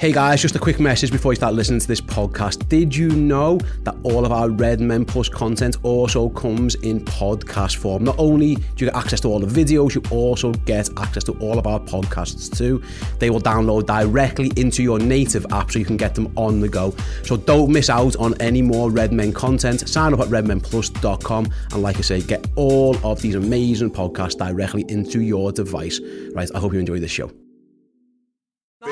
[0.00, 2.66] Hey guys, just a quick message before you start listening to this podcast.
[2.70, 7.76] Did you know that all of our Red Men Plus content also comes in podcast
[7.76, 8.04] form?
[8.04, 11.32] Not only do you get access to all the videos, you also get access to
[11.32, 12.82] all of our podcasts too.
[13.18, 16.68] They will download directly into your native app so you can get them on the
[16.70, 16.94] go.
[17.22, 19.86] So don't miss out on any more Red Men content.
[19.86, 24.86] Sign up at redmenplus.com and like I say, get all of these amazing podcasts directly
[24.88, 26.00] into your device.
[26.34, 27.30] Right, I hope you enjoy this show.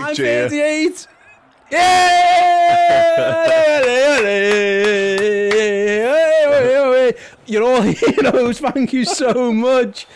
[0.08, 0.48] Big cheer.
[0.48, 1.06] 958.
[1.70, 2.48] Yeah!
[7.46, 8.60] You're all heroes.
[8.60, 10.06] Thank you so much.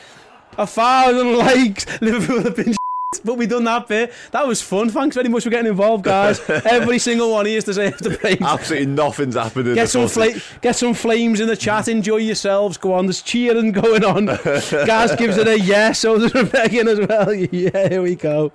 [0.59, 1.87] A thousand likes.
[2.01, 2.75] Liverpool have been
[3.25, 4.13] but we done that bit.
[4.31, 4.89] That was fun.
[4.91, 6.41] Thanks very much for getting involved, guys.
[6.49, 8.41] Every single one of you deserves the praise.
[8.41, 9.69] Absolutely nothing's happened.
[9.69, 10.09] In Get some
[10.61, 11.89] get some flames in the chat.
[11.89, 12.77] Enjoy yourselves.
[12.77, 13.07] Go on.
[13.07, 14.27] There's cheering going on.
[14.27, 16.01] Gaz gives it a yes.
[16.01, 17.35] So there's Rebecca as well.
[17.35, 18.53] Yeah, here we go.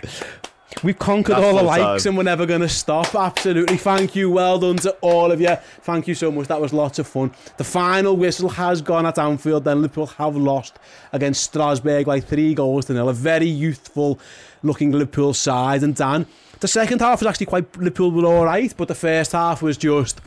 [0.83, 2.11] We've conquered That's all the likes time.
[2.11, 3.15] and we're never going to stop.
[3.15, 3.77] Absolutely.
[3.77, 4.29] Thank you.
[4.29, 5.55] Well done to all of you.
[5.81, 6.47] Thank you so much.
[6.47, 7.31] That was lots of fun.
[7.57, 9.63] The final whistle has gone at Anfield.
[9.63, 10.77] Then Liverpool have lost
[11.13, 13.09] against Strasbourg by three goals to nil.
[13.09, 14.19] A very youthful
[14.61, 15.83] looking Liverpool side.
[15.83, 16.27] And Dan,
[16.59, 19.77] the second half was actually quite Liverpool were all right, but the first half was
[19.77, 20.21] just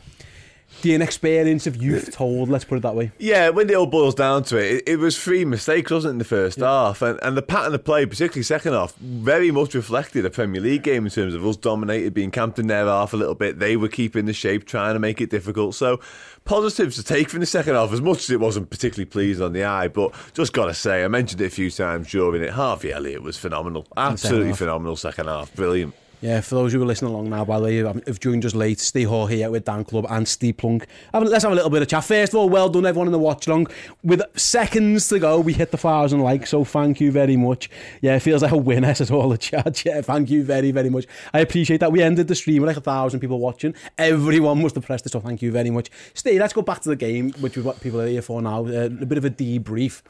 [0.83, 2.49] the inexperience of youth told.
[2.49, 3.13] Let's put it that way.
[3.19, 6.15] Yeah, when it all boils down to it, it, it was three mistakes, wasn't it,
[6.15, 7.03] in the first half?
[7.03, 10.83] And, and the pattern of play, particularly second half, very much reflected a Premier League
[10.83, 13.59] game in terms of us dominated, being camped in their half a little bit.
[13.59, 15.75] They were keeping the shape, trying to make it difficult.
[15.75, 16.01] So,
[16.45, 19.53] positives to take from the second half, as much as it wasn't particularly pleased on
[19.53, 19.89] the eye.
[19.89, 22.51] But just got to say, I mentioned it a few times during it.
[22.51, 23.87] Harvey Elliott was phenomenal.
[23.97, 25.55] Absolutely phenomenal second half.
[25.55, 25.95] Brilliant.
[26.23, 28.79] Yeah, for those who are listening along now, by the way, if joined us late,
[28.79, 30.87] Steve Hoare here with Dan Clubbe and Steve Plunk.
[31.15, 32.05] Let's have a little bit of chat.
[32.05, 33.69] First of all, well done everyone in the watch along.
[34.05, 37.71] With seconds to go, we hit the thousand likes, so thank you very much.
[38.03, 39.83] Yeah, it feels like a winner, says all the chat.
[39.83, 41.07] Yeah, thank you very, very much.
[41.33, 41.91] I appreciate that.
[41.91, 43.75] We ended the stream with like a thousand people watching.
[43.97, 45.91] Everyone must have pressed it, so thank you very much.
[46.13, 48.67] Steve, let's go back to the game, which is what people are here for now.
[48.67, 50.03] Uh, a bit of a debrief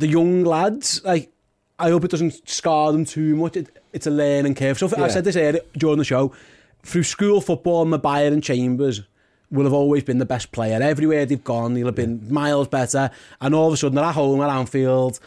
[0.00, 1.30] the young lads, like,
[1.80, 3.56] I hope it doesn't scar them too much.
[3.56, 4.78] It, it's a learning curve.
[4.78, 5.04] So yeah.
[5.04, 6.32] I said this earlier during the show.
[6.82, 9.02] Through school football, Maguire and Chambers
[9.50, 10.80] will have always been the best player.
[10.80, 13.10] Everywhere they've gone, he'll have been miles better.
[13.40, 15.18] And all of a sudden, they're at home at Anfield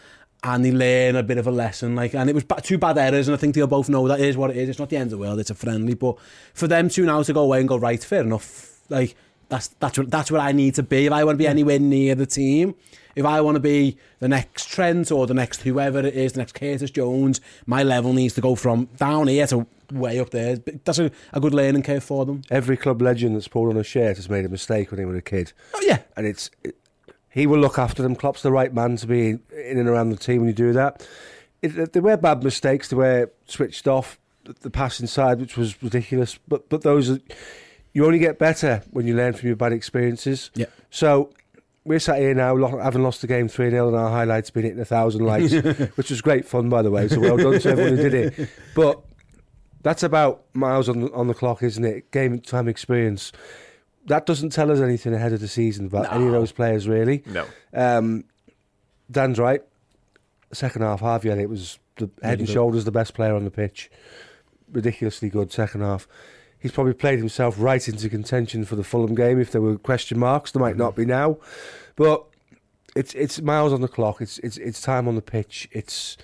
[0.44, 1.96] and they learn a bit of a lesson.
[1.96, 4.36] Like, and it was two bad errors, and I think they'll both know that is
[4.36, 4.70] what it is.
[4.70, 5.40] It's not the end of the world.
[5.40, 6.18] It's a friendly, but
[6.54, 8.82] for them two now to go away and go right, fair enough.
[8.90, 9.16] Like
[9.50, 11.80] that's that's what, that's what I need to be if I want to be anywhere
[11.80, 12.76] near the team.
[13.16, 16.40] If I want to be the next Trent or the next whoever it is, the
[16.40, 20.56] next Curtis Jones, my level needs to go from down here to way up there.
[20.56, 22.42] That's a, a good learning curve for them.
[22.50, 25.16] Every club legend that's pulled on a shirt has made a mistake when he was
[25.16, 25.54] a kid.
[25.76, 26.76] Oh yeah, and it's it,
[27.30, 28.16] he will look after them.
[28.16, 29.40] Klopp's the right man to be in
[29.78, 31.08] and around the team when you do that.
[31.62, 32.90] It, there were bad mistakes.
[32.90, 36.40] They were switched off the, the pass inside, which was ridiculous.
[36.48, 37.20] But but those are,
[37.94, 40.50] you only get better when you learn from your bad experiences.
[40.56, 40.66] Yeah.
[40.90, 41.30] So.
[41.86, 44.80] We're sat here now, having lost the game 3 0, and our highlights been hitting
[44.80, 45.52] a thousand likes,
[45.96, 47.08] which was great fun, by the way.
[47.10, 48.50] So well done to everyone who did it.
[48.74, 49.02] But
[49.82, 52.10] that's about miles on the, on the clock, isn't it?
[52.12, 53.34] Game time experience.
[54.06, 57.24] That doesn't tell us anything ahead of the season about any of those players, really.
[57.26, 57.46] No.
[57.74, 58.24] Um,
[59.12, 59.62] Dan's right.
[60.54, 62.54] Second half, Harvey Elliott was the head and good.
[62.54, 63.92] shoulders the best player on the pitch.
[64.72, 66.08] Ridiculously good second half.
[66.64, 69.38] He's probably played himself right into contention for the Fulham game.
[69.38, 70.80] If there were question marks, there might mm-hmm.
[70.80, 71.38] not be now.
[71.98, 72.24] But
[72.96, 74.22] it's it's miles on the clock.
[74.22, 75.68] It's it's it's time on the pitch.
[75.74, 76.16] It's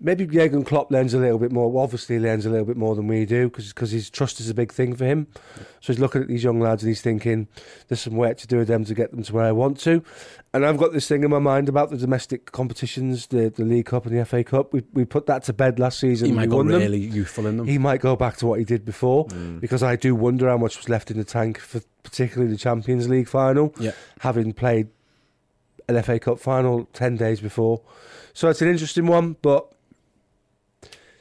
[0.00, 1.70] maybe Jurgen Klopp learns a little bit more.
[1.70, 4.48] Well, obviously, he learns a little bit more than we do because his trust is
[4.48, 5.26] a big thing for him.
[5.80, 7.48] So he's looking at these young lads and he's thinking,
[7.88, 10.02] "There's some work to do with them to get them to where I want to."
[10.52, 13.86] And I've got this thing in my mind about the domestic competitions, the the League
[13.86, 14.72] Cup and the FA Cup.
[14.72, 16.28] We we put that to bed last season.
[16.28, 16.80] He might go won them.
[16.80, 17.66] really youthful in them.
[17.66, 19.60] He might go back to what he did before mm.
[19.60, 23.08] because I do wonder how much was left in the tank for particularly the Champions
[23.08, 23.92] League final, Yeah.
[24.20, 24.88] having played
[25.88, 27.82] an FA Cup final 10 days before.
[28.32, 29.70] So it's an interesting one, but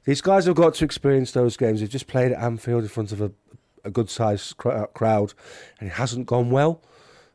[0.10, 1.80] these guys have got to experience those games.
[1.82, 3.32] They've just played at Anfield in front of a,
[3.84, 5.34] a good sized cr- uh, crowd
[5.80, 6.82] and it hasn't gone well.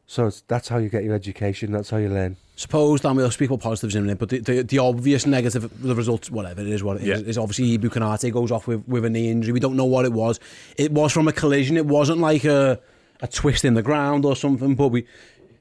[0.06, 2.36] So it's, that's how you get your education, that's how you learn.
[2.56, 5.70] Suppose, Dan, we'll speak about positives in a minute, but the, the, the obvious negative,
[5.82, 7.26] the results, whatever it is, what it is, Yeah.
[7.28, 9.52] is obviously Ibou Konate goes off with, with a knee injury.
[9.52, 10.40] We don't know what it was.
[10.76, 11.76] It was from a collision.
[11.76, 12.80] It wasn't like a,
[13.20, 15.06] a twist in the ground or something, but we,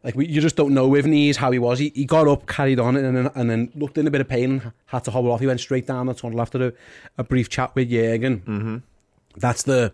[0.03, 1.79] like we, you just don't know with knees how he was.
[1.79, 4.27] He, he got up, carried on, and then, and then looked in a bit of
[4.27, 5.39] pain and had to hobble off.
[5.39, 6.73] He went straight down the tunnel after a,
[7.17, 8.39] a brief chat with Jurgen.
[8.41, 8.77] Mm-hmm.
[9.37, 9.93] That's the.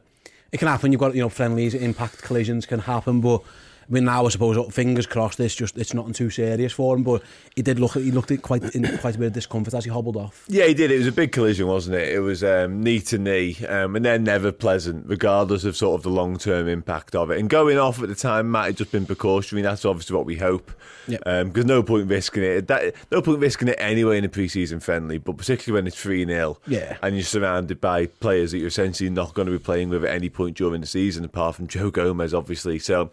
[0.51, 0.91] It can happen.
[0.91, 3.41] You've got you know friendlies, impact collisions can happen, but.
[3.89, 5.39] I mean, now I suppose fingers crossed.
[5.39, 7.23] It's just it's nothing too serious for him, but
[7.55, 7.93] he did look.
[7.93, 10.45] He looked at quite in quite a bit of discomfort as he hobbled off.
[10.47, 10.91] Yeah, he did.
[10.91, 12.09] It was a big collision, wasn't it?
[12.09, 16.03] It was um, knee to knee, um, and they're never pleasant, regardless of sort of
[16.03, 17.39] the long term impact of it.
[17.39, 19.63] And going off at the time might have just been precautionary.
[19.63, 20.71] That's obviously what we hope.
[21.07, 21.43] Yeah.
[21.43, 22.67] Because no point risking it.
[22.67, 26.23] That, no point risking it anyway in a pre-season friendly, but particularly when it's three
[26.25, 26.97] 0 Yeah.
[27.01, 30.11] and you're surrounded by players that you're essentially not going to be playing with at
[30.13, 32.77] any point during the season, apart from Joe Gomez, obviously.
[32.77, 33.09] So,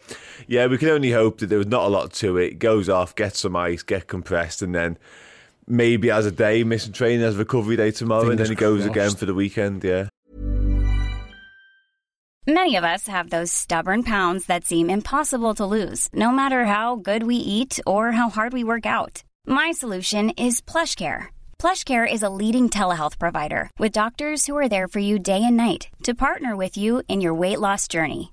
[0.47, 2.59] yeah, we can only hope that there was not a lot to it.
[2.59, 4.99] Goes off, gets some ice, get compressed, and then.
[5.69, 9.11] Maybe as a day missing training as recovery day tomorrow, and then he goes again
[9.11, 9.83] for the weekend.
[9.83, 10.09] Yeah.
[12.49, 16.95] Many of us have those stubborn pounds that seem impossible to lose, no matter how
[16.95, 19.25] good we eat or how hard we work out.
[19.49, 21.27] My solution is PlushCare.
[21.59, 25.57] PlushCare is a leading telehealth provider with doctors who are there for you day and
[25.57, 28.33] night to partner with you in your weight loss journey.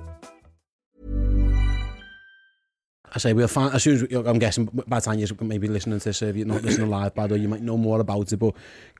[3.21, 6.05] Say we'll find as soon as I'm guessing by the time you're maybe listening to
[6.05, 8.37] this, if you're not listening live, by the way, you might know more about it.
[8.37, 8.55] But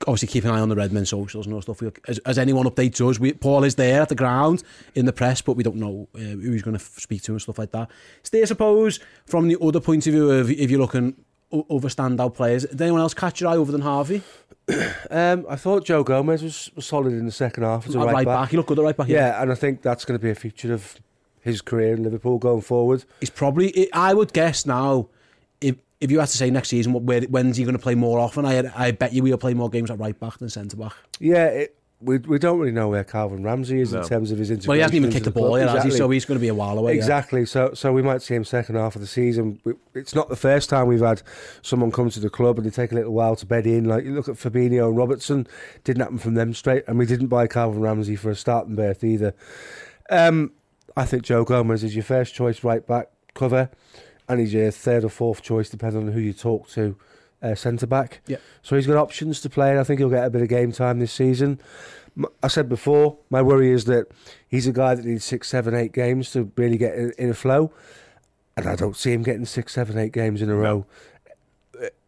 [0.08, 1.82] obviously, keep an eye on the Redmen socials and all stuff.
[1.82, 4.64] We, as, as anyone updates us, we, Paul is there at the ground
[4.94, 7.42] in the press, but we don't know uh, who he's going to speak to and
[7.42, 7.90] stuff like that.
[8.24, 11.16] Ste, I suppose, from the other point of view of if you're looking
[11.51, 12.66] o- over standout players.
[12.66, 14.22] Did anyone else catch your eye other than Harvey?
[15.10, 18.06] Um, I thought Joe Gomez was, was solid in the second half as a At
[18.13, 18.51] right, back.
[18.51, 19.10] He looked good at right back.
[19.10, 20.98] Yeah, and I think that's going to be a feature of
[21.41, 23.03] his career in Liverpool going forward.
[23.19, 23.91] He's probably.
[23.93, 25.10] I would guess now.
[25.60, 28.19] If if you had to say next season, where, when's he going to play more
[28.19, 28.45] often?
[28.45, 30.93] I I bet you we'll play more games at right back than centre back.
[31.19, 34.01] Yeah, it, we we don't really know where Calvin Ramsey is No.
[34.01, 34.69] in terms of his integration.
[34.69, 35.50] Well, he hasn't even kicked the club.
[35.50, 35.91] ball yet, has he?
[35.91, 36.93] So he's going to be a while away.
[36.93, 36.98] yeah.
[36.98, 37.45] Exactly.
[37.45, 39.60] So so we might see him second half of the season.
[39.93, 41.21] It's not the first time we've had
[41.62, 43.86] someone come to the club and they take a little while to bed in.
[43.86, 45.45] Like you look at Fabinho and Robertson,
[45.83, 49.03] didn't happen from them straight, and we didn't buy Calvin Ramsey for a starting berth
[49.03, 49.36] either.
[50.10, 50.53] Um,
[50.98, 53.69] I think Joe Gomez is your first choice right back cover,
[54.27, 56.95] and he's your third or fourth choice depending on who you talk to.
[57.43, 58.38] Uh, centre back, Yeah.
[58.62, 60.71] So he's got options to play, and I think he'll get a bit of game
[60.71, 61.60] time this season.
[62.43, 64.05] I said before, my worry is that
[64.48, 67.33] he's a guy that needs six, seven, eight games to really get in, in a
[67.33, 67.74] flow,
[68.55, 70.86] and I don't see him getting six, seven, eight games in a row,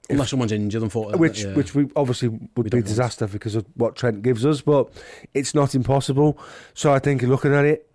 [0.10, 1.20] Unless someone's injured, unfortunately.
[1.20, 1.54] which yeah.
[1.56, 2.88] which we obviously would We be don't want.
[2.88, 4.90] disaster because of what Trent gives us, but
[5.34, 6.38] it's not impossible.
[6.76, 7.90] So I think looking at it,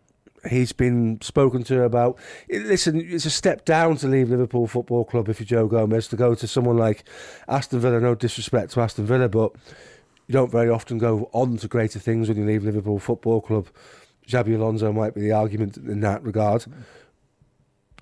[0.49, 2.19] he's been spoken to about.
[2.49, 6.17] Listen, it's a step down to leave Liverpool Football Club if you're Joe Gomez to
[6.17, 7.05] go to someone like
[7.49, 8.01] Aston Villa.
[8.01, 9.53] No disrespect to Aston Villa, but
[10.27, 13.69] you don't very often go on to greater things when you leave Liverpool Football Club.
[14.27, 16.67] Xabi Alonso might be the argument in that regard.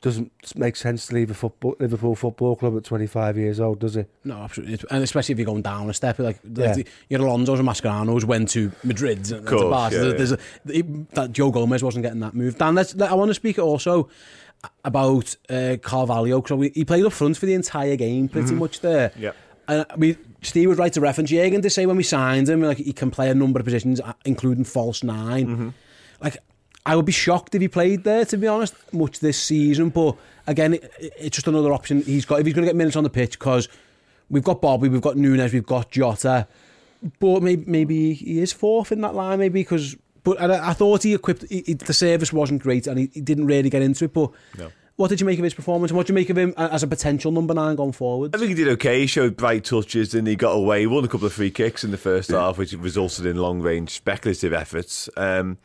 [0.07, 3.97] Doesn't make sense to leave a football, Liverpool Football Club at 25 years old, does
[3.97, 4.09] it?
[4.23, 4.79] No, absolutely.
[4.91, 6.67] And especially if you're going down a step, like, Yeah.
[6.67, 9.29] like the, your Alonso's and Mascherano's went to Madrid.
[9.33, 9.97] And, Course, to Barca.
[9.97, 10.37] yeah, There's- yeah.
[10.65, 12.57] there's a- that Joe Gomez wasn't getting that move.
[12.57, 14.09] Dan, let's, let, I want to speak also
[14.85, 16.41] about uh, Carvalho.
[16.41, 19.11] because he played up front for the entire game, pretty much there.
[19.19, 19.33] Yeah.
[19.69, 22.79] And we, Steve was right to reference Jürgen to say when we signed him, like
[22.79, 25.75] he can play a number of positions, uh, including false 9
[26.23, 26.37] Like
[26.87, 29.91] I would be shocked if he played there, to be honest, much this season.
[29.91, 30.17] But
[30.47, 33.05] again, it, it's just another option he's got if he's going to get minutes on
[33.05, 33.69] the pitch because
[34.31, 36.47] we've got Bobby, we've got Nunez, we've got Jota.
[37.21, 39.97] But maybe maybe he is fourth in that line, maybe because.
[40.25, 43.21] But I, I thought he equipped he, he- the service wasn't great and he, he
[43.21, 44.13] didn't really get into it.
[44.13, 44.31] But
[44.97, 45.91] what did you make of his performance?
[45.91, 48.35] and What did you make of him as a potential number nine going forward?
[48.35, 49.01] I think he did okay.
[49.01, 50.81] He showed bright touches and he got away.
[50.81, 53.61] He won a couple of free kicks in the first half, which resulted in long
[53.61, 55.09] range speculative efforts.
[55.17, 55.59] Um,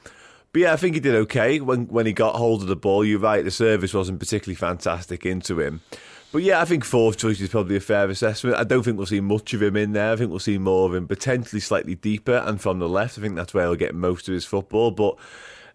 [0.54, 3.06] but yeah, I think he did okay when when he got hold of the ball.
[3.06, 5.82] You're right, the service wasn't particularly fantastic into him.
[6.32, 8.56] But yeah, I think fourth choice is probably a fair assessment.
[8.56, 10.14] I don't think we'll see much of him in there.
[10.14, 13.18] I think we'll see more of him potentially slightly deeper and from the left.
[13.18, 14.92] I think that's where he'll get most of his football.
[14.92, 15.18] But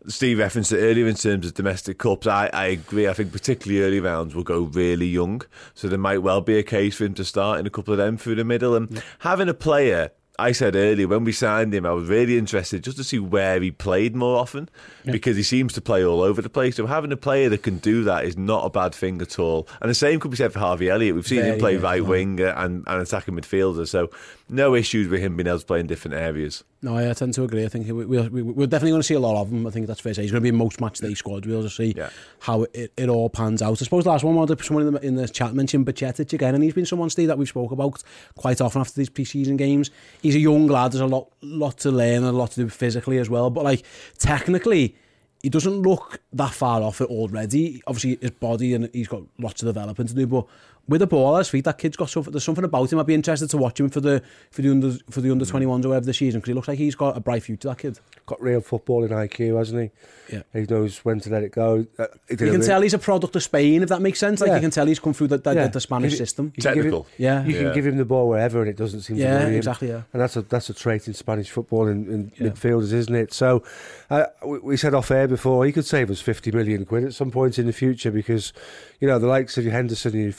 [0.07, 2.27] Steve referenced it earlier in terms of domestic cups.
[2.27, 3.07] I, I agree.
[3.07, 5.43] I think particularly early rounds will go really young.
[5.75, 7.99] So there might well be a case for him to start in a couple of
[7.99, 8.75] them through the middle.
[8.75, 12.85] And having a player, I said earlier, when we signed him, I was really interested
[12.85, 14.69] just to see where he played more often
[15.05, 16.77] because he seems to play all over the place.
[16.77, 19.67] So having a player that can do that is not a bad thing at all.
[19.81, 21.15] And the same could be said for Harvey Elliott.
[21.15, 22.09] We've seen him play right yeah.
[22.09, 23.89] wing and, and attacking midfielder.
[23.89, 24.11] So
[24.49, 26.63] no issues with him being able to play in different areas.
[26.81, 27.65] No, I tend to agree.
[27.65, 29.67] I think we, we, we, we're definitely going to see a lot of them.
[29.67, 30.23] I think that's fair to say.
[30.23, 31.47] He's going to be in most match day squad.
[31.47, 32.11] We'll just see Yeah.
[32.39, 33.73] how it, it all pans out.
[33.81, 36.55] I suppose the last one, wanted someone in the, in the chat mentioned Bajcetic again,
[36.55, 38.03] and he's been someone, Steve, that we've spoke about
[38.37, 39.91] quite often after these pre-season games.
[40.23, 40.93] He's a young lad.
[40.93, 43.51] There's a lot, lot to learn and a lot to do physically as well.
[43.51, 43.85] But like
[44.19, 44.95] technically,
[45.43, 47.83] he doesn't look that far off it already.
[47.87, 50.27] Obviously, his body and he's got lots of developing to do.
[50.27, 50.47] But
[50.89, 52.33] with the ball at his feet, that kid's got something.
[52.33, 52.99] There's something about him.
[52.99, 55.85] I'd be interested to watch him for the for the under for the under 21s
[55.85, 57.69] or whatever this season because he looks like he's got a bright future.
[57.69, 57.99] That kid.
[58.27, 59.83] Got real footballing IQ, hasn't
[60.29, 60.35] he?
[60.37, 60.43] Yeah.
[60.53, 61.87] He knows when to let it go.
[61.99, 64.41] Uh, You a can tell he's a product of Spain, if that makes sense.
[64.41, 64.55] Like Yeah.
[64.57, 65.69] you can tell he's come through the, the, Yeah.
[65.69, 66.53] the Spanish it- system.
[66.57, 67.07] you can give him- Technical.
[67.19, 67.45] Yeah.
[67.45, 67.63] You Yeah.
[67.63, 69.57] can give him the ball wherever, and it doesn't seem to Yeah, worry him.
[69.57, 70.03] exactly, yeah.
[70.13, 72.49] And that's a that's a trait in Spanish football in, in Yeah.
[72.51, 73.33] midfielders, isn't it?
[73.33, 73.63] So,
[74.11, 77.15] uh, we, we said off air before he could save us fifty million quid at
[77.15, 78.53] some point in the future because,
[79.01, 80.33] you know, the likes of your Henderson and your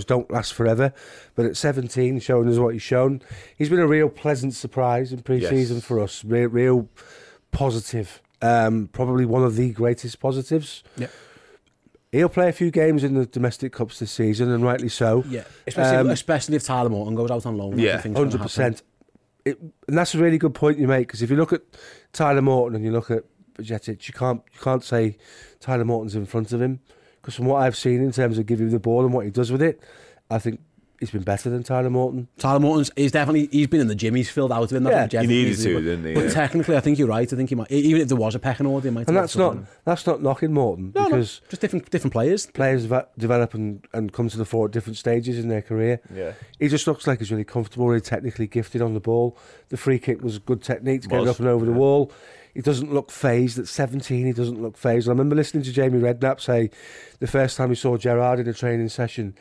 [0.00, 0.92] Fabinhos don't last forever.
[1.34, 3.22] But at seventeen, showing us what he's shown,
[3.56, 5.84] he's been a real pleasant surprise in pre-season Yes.
[5.84, 6.24] for us.
[6.24, 6.88] Real, real
[7.50, 8.22] positive.
[8.40, 10.82] Um, probably one of the greatest positives.
[10.96, 11.06] Yeah.
[12.10, 15.24] He'll play a few games in the domestic cups this season, and rightly so.
[15.28, 15.44] Yeah.
[15.66, 17.78] Especially, Um, especially if Tyler Morton goes out on loan.
[17.78, 18.82] Yeah, Hundred percent.
[19.46, 21.62] And that's a really good point you make because if you look at
[22.12, 25.16] Tyler Morton and you look at Bajcetic, you can't you can't say
[25.58, 26.80] Tyler Morton's in front of him
[27.22, 29.30] because from what I've seen in terms of giving him the ball and what he
[29.30, 29.80] does with it,
[30.30, 30.60] I think
[31.00, 32.28] he's been better than Tyler Morton.
[32.38, 34.14] Tyler Morton's he's definitely he's been in the gym.
[34.14, 35.12] He's filled out in that.
[35.12, 36.14] Yeah, he needed to, but, didn't he?
[36.14, 36.30] But Yeah.
[36.30, 37.32] technically, I think you're right.
[37.32, 39.06] I think he might, even if there was a pecking order, he might.
[39.08, 42.46] And have that's got not that's not knocking Morton No, no, just different different players.
[42.46, 46.00] players va- develop and, and come to the fore at different stages in their career.
[46.14, 46.32] Yeah.
[46.58, 49.36] He just looks like he's really comfortable, really technically gifted on the ball.
[49.70, 52.12] The free kick was good technique to get it up and over the wall.
[52.54, 53.58] He doesn't look phased.
[53.58, 55.08] At 17, he doesn't look phased.
[55.08, 56.70] I remember listening to Jamie Redknapp say
[57.18, 59.34] the first time he saw Gerrard in a training session,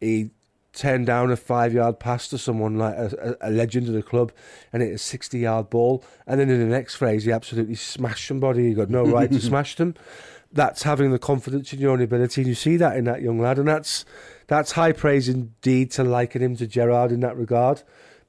[0.00, 0.30] he
[0.76, 4.30] turned down a five yard pass to someone like a, a, legend of the club
[4.72, 6.04] and hit a 60 yard ball.
[6.26, 8.68] And then in the next phrase, he absolutely smashed somebody.
[8.68, 9.94] He got no right to smash them.
[10.52, 12.42] That's having the confidence in your own ability.
[12.42, 13.58] And you see that in that young lad.
[13.58, 14.04] And that's,
[14.46, 17.82] that's high praise indeed to liken him to Gerrard in that regard.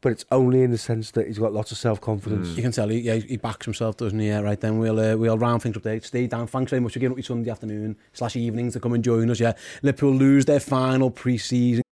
[0.07, 2.55] But it's only in the sense that he's got lots of self confidence.
[2.55, 4.29] You can tell he, yeah, he backs himself, doesn't he?
[4.29, 5.99] Yeah, right then we'll uh, we'll round things up there.
[5.99, 6.47] Stay down.
[6.47, 9.29] Thanks very much for giving up your Sunday afternoon slash evening to come and join
[9.29, 9.41] us.
[9.41, 11.83] Yeah, Liverpool lose their final pre-season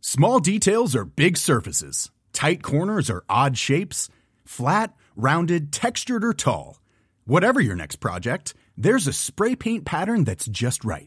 [0.00, 2.10] Small details are big surfaces.
[2.32, 4.08] Tight corners are odd shapes.
[4.44, 6.80] Flat, rounded, textured, or tall.
[7.26, 11.06] Whatever your next project, there's a spray paint pattern that's just right.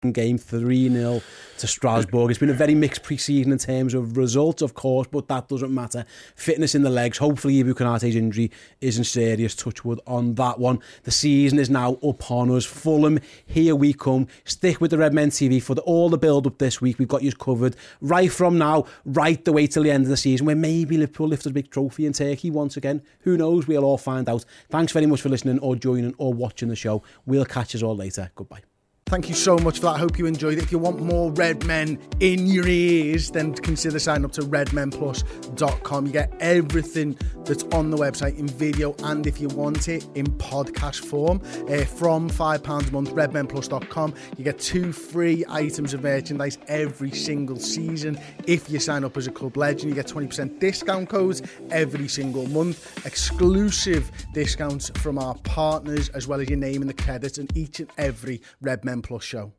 [0.00, 1.20] Game 3-0
[1.58, 2.30] to Strasbourg.
[2.30, 5.74] It's been a very mixed pre-season in terms of results, of course, but that doesn't
[5.74, 6.04] matter.
[6.36, 7.18] Fitness in the legs.
[7.18, 9.56] Hopefully, Ibou Konate's injury isn't serious.
[9.56, 10.78] Touchwood on that one.
[11.02, 12.64] The season is now upon us.
[12.64, 14.28] Fulham, here we come.
[14.44, 17.00] Stick with the Red Men TV for the, all the build-up this week.
[17.00, 20.16] We've got you covered right from now, right the way till the end of the
[20.16, 23.02] season, where maybe Liverpool lift a big trophy in Turkey once again.
[23.22, 23.66] Who knows?
[23.66, 24.44] We'll all find out.
[24.70, 27.02] Thanks very much for listening or joining or watching the show.
[27.26, 28.30] We'll catch us all later.
[28.36, 28.67] Goodbye.
[29.08, 29.92] Thank you so much for that.
[29.92, 30.64] I hope you enjoyed it.
[30.64, 36.06] If you want more Red Men in your ears, then consider signing up to redmenplus.com.
[36.06, 40.26] You get everything that's on the website in video and if you want it in
[40.26, 44.12] podcast form uh, from £5 a month, redmenplus.com.
[44.36, 48.20] You get two free items of merchandise every single season.
[48.46, 52.46] If you sign up as a club legend, you get 20% discount codes every single
[52.48, 57.50] month, exclusive discounts from our partners, as well as your name and the credits and
[57.56, 59.57] each and every Red Men Plus show.